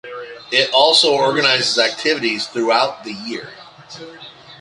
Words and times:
It 0.51 0.71
also 0.73 1.13
organizes 1.13 1.77
activities 1.77 2.47
throughout 2.47 3.03
the 3.03 3.13
year. 3.13 3.49